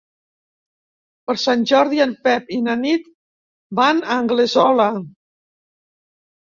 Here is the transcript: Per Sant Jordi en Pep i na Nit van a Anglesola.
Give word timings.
Per 1.29 1.35
Sant 1.41 1.67
Jordi 1.73 2.01
en 2.07 2.17
Pep 2.29 2.51
i 2.57 2.59
na 2.69 2.77
Nit 2.87 3.07
van 3.83 4.05
a 4.17 4.21
Anglesola. 4.27 4.93